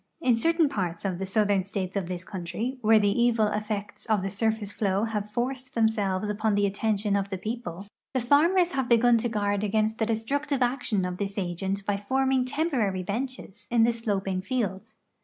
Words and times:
In 0.19 0.35
certain 0.35 0.67
parts 0.67 1.05
of 1.05 1.19
the 1.19 1.27
southern 1.27 1.63
states 1.63 1.95
of 1.95 2.07
this 2.07 2.25
countrv, 2.25 2.79
where 2.81 2.97
the 2.97 3.21
evil 3.21 3.45
effects 3.49 4.07
of 4.07 4.23
the 4.23 4.31
surface 4.31 4.71
flow 4.71 5.03
have 5.03 5.29
forced 5.29 5.75
themselves 5.75 6.27
upon 6.27 6.55
the 6.55 6.65
attention 6.65 7.15
of 7.15 7.29
the 7.29 7.37
])eo])le, 7.37 7.85
the 8.15 8.19
farmers 8.19 8.71
have 8.71 8.89
begun 8.89 9.19
to 9.19 9.29
guard 9.29 9.63
against 9.63 9.99
the 9.99 10.07
destructive 10.07 10.63
action 10.63 11.05
of 11.05 11.17
this 11.17 11.37
agent 11.37 11.85
liy 11.85 12.03
forming 12.03 12.45
temporary 12.45 13.03
benches 13.03 13.67
in 13.69 13.83
the 13.83 13.93
sloping 13.93 14.41
fields. 14.41 14.95